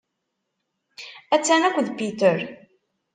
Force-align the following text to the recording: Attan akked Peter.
Attan 1.35 1.61
akked 1.67 1.89
Peter. 1.97 2.35